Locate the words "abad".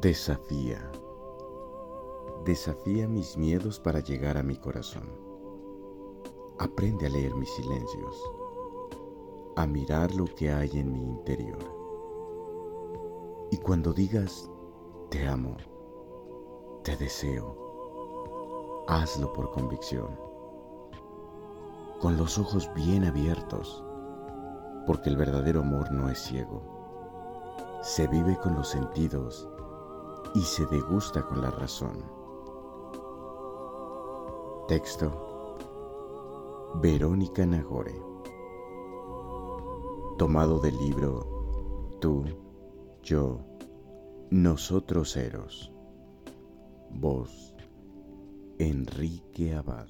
49.54-49.88